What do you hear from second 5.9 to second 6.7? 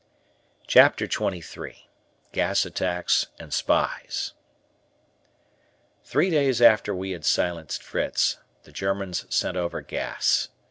Three days